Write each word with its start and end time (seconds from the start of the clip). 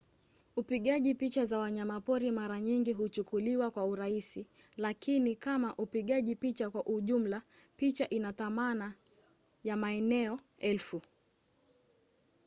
upigaji 0.55 1.15
picha 1.15 1.45
za 1.45 1.57
wanyamapori 1.59 2.31
mara 2.31 2.61
nyingi 2.61 2.93
huchukuliwa 2.93 3.71
kwa 3.71 3.85
urahisi 3.85 4.45
lakini 4.77 5.35
kama 5.35 5.75
upigaji 5.75 6.35
picha 6.35 6.69
kwa 6.69 6.85
ujumla 6.85 7.41
picha 7.77 8.09
ina 8.09 8.33
thamani 8.33 8.93
ya 9.63 9.77
maneno 9.77 10.39
elfu 10.57 11.01